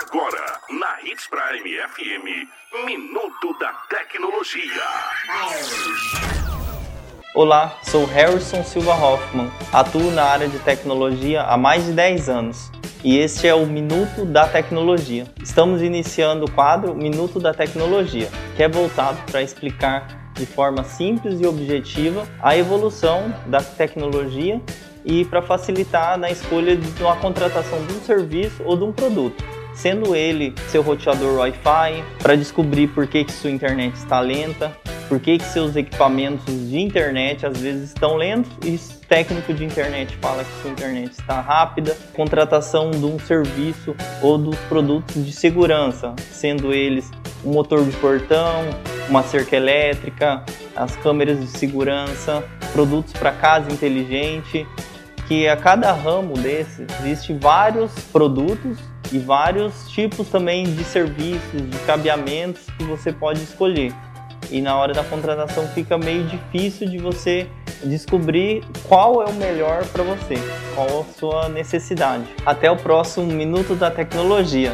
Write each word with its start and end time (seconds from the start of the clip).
Agora, 0.00 0.60
na 0.70 1.02
Hits 1.04 1.28
Prime 1.28 1.76
FM, 1.90 2.48
Minuto 2.86 3.58
da 3.60 3.70
Tecnologia. 3.90 4.82
Olá, 7.34 7.78
sou 7.82 8.06
Harrison 8.06 8.64
Silva 8.64 8.94
Hoffman, 8.94 9.52
atuo 9.70 10.10
na 10.10 10.24
área 10.24 10.48
de 10.48 10.58
tecnologia 10.60 11.42
há 11.42 11.58
mais 11.58 11.84
de 11.84 11.92
10 11.92 12.30
anos. 12.30 12.72
E 13.04 13.18
este 13.18 13.46
é 13.46 13.54
o 13.54 13.66
Minuto 13.66 14.24
da 14.24 14.48
Tecnologia. 14.48 15.26
Estamos 15.42 15.82
iniciando 15.82 16.46
o 16.46 16.50
quadro 16.50 16.94
Minuto 16.94 17.38
da 17.38 17.52
Tecnologia, 17.52 18.30
que 18.56 18.62
é 18.62 18.68
voltado 18.68 19.20
para 19.30 19.42
explicar 19.42 20.32
de 20.32 20.46
forma 20.46 20.82
simples 20.82 21.40
e 21.40 21.46
objetiva 21.46 22.26
a 22.40 22.56
evolução 22.56 23.34
da 23.48 23.60
tecnologia 23.62 24.62
e 25.04 25.24
para 25.24 25.42
facilitar 25.42 26.18
na 26.18 26.30
escolha 26.30 26.76
de 26.76 27.02
uma 27.02 27.16
contratação 27.16 27.84
de 27.86 27.94
um 27.94 28.00
serviço 28.00 28.62
ou 28.64 28.76
de 28.76 28.84
um 28.84 28.92
produto. 28.92 29.42
Sendo 29.74 30.14
ele 30.14 30.54
seu 30.68 30.82
roteador 30.82 31.38
Wi-Fi, 31.38 32.04
para 32.18 32.36
descobrir 32.36 32.88
por 32.88 33.06
que, 33.06 33.24
que 33.24 33.32
sua 33.32 33.50
internet 33.50 33.94
está 33.94 34.20
lenta, 34.20 34.76
por 35.08 35.20
que, 35.20 35.38
que 35.38 35.44
seus 35.44 35.76
equipamentos 35.76 36.46
de 36.46 36.78
internet 36.78 37.44
às 37.44 37.58
vezes 37.58 37.88
estão 37.88 38.16
lentos 38.16 38.50
e 38.64 38.76
o 38.76 39.06
técnico 39.06 39.52
de 39.52 39.64
internet 39.64 40.16
fala 40.22 40.42
que 40.42 40.62
sua 40.62 40.70
internet 40.70 41.12
está 41.12 41.40
rápida, 41.40 41.94
contratação 42.14 42.90
de 42.90 43.04
um 43.04 43.18
serviço 43.18 43.94
ou 44.22 44.38
dos 44.38 44.56
produtos 44.70 45.24
de 45.24 45.32
segurança, 45.32 46.14
sendo 46.30 46.72
eles 46.72 47.10
um 47.44 47.52
motor 47.52 47.84
de 47.84 47.94
portão, 47.98 48.62
uma 49.08 49.22
cerca 49.22 49.56
elétrica, 49.56 50.42
as 50.74 50.96
câmeras 50.96 51.38
de 51.38 51.46
segurança, 51.58 52.42
produtos 52.72 53.12
para 53.12 53.32
casa 53.32 53.70
inteligente, 53.70 54.66
que 55.26 55.48
a 55.48 55.56
cada 55.56 55.92
ramo 55.92 56.34
desse 56.34 56.86
existe 57.00 57.32
vários 57.32 57.92
produtos 58.12 58.78
e 59.10 59.18
vários 59.18 59.90
tipos 59.90 60.28
também 60.28 60.64
de 60.64 60.84
serviços, 60.84 61.70
de 61.70 61.78
cabeamentos 61.86 62.62
que 62.78 62.84
você 62.84 63.12
pode 63.12 63.42
escolher 63.42 63.92
e 64.52 64.60
na 64.60 64.76
hora 64.76 64.92
da 64.92 65.02
contratação 65.02 65.66
fica 65.68 65.96
meio 65.96 66.24
difícil 66.24 66.88
de 66.88 66.98
você 66.98 67.48
descobrir 67.82 68.62
qual 68.86 69.22
é 69.22 69.26
o 69.26 69.32
melhor 69.32 69.84
para 69.86 70.04
você, 70.04 70.34
qual 70.74 71.00
a 71.00 71.18
sua 71.18 71.48
necessidade. 71.48 72.24
Até 72.44 72.70
o 72.70 72.76
próximo 72.76 73.26
Minuto 73.26 73.74
da 73.74 73.90
Tecnologia. 73.90 74.72